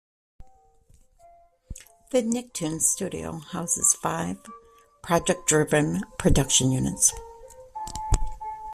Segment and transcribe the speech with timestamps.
[2.09, 4.37] The Nicktoons studio houses five,
[5.03, 7.13] project driven production units.